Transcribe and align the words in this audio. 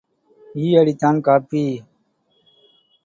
ஈ 0.55 0.67
அடித்தான் 0.77 1.19
காப்பி. 1.21 1.63